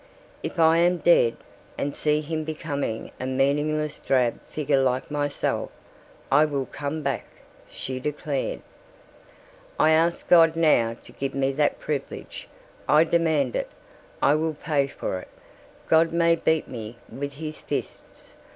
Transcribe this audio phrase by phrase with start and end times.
[0.41, 1.37] "If I am dead
[1.77, 5.69] and see him becoming a meaningless drab figure like myself,
[6.31, 7.25] I will come back,"
[7.69, 8.61] she declared.
[9.79, 12.47] "I ask God now to give me that privilege.
[12.89, 13.69] I demand it.
[14.23, 15.27] I will pay for it.
[15.87, 18.33] God may beat me with his fists.